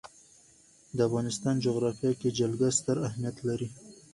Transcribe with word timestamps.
د 0.95 0.97
افغانستان 1.07 1.55
جغرافیه 1.65 2.11
کې 2.21 2.29
جلګه 2.39 2.69
ستر 2.79 2.97
اهمیت 3.07 3.37
لري. 3.47 3.67